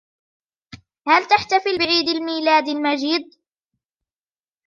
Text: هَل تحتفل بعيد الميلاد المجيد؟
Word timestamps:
هَل 1.07 1.25
تحتفل 1.25 1.77
بعيد 1.77 2.09
الميلاد 2.09 2.67
المجيد؟ 2.67 3.33